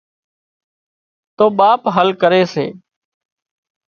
تو 1.37 1.45
ٻاپ 1.57 1.81
حل 1.95 2.09
ڪري 2.21 2.41
سي 2.53 2.65